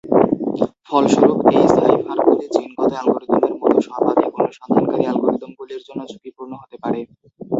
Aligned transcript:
ফলস্বরূপ, 0.87 1.39
এই 1.51 1.65
সাইফারগুলি 1.75 2.45
জিনগত 2.55 2.91
অ্যালগরিদমের 2.95 3.53
মতো 3.61 3.77
সর্বাধিক 3.87 4.31
অনুসন্ধানকারী 4.39 5.03
অ্যালগরিদমগুলির 5.05 5.81
জন্য 5.87 6.01
ঝুঁকিপূর্ণ 6.11 6.51
হতে 6.61 6.75
পারে। 6.83 6.99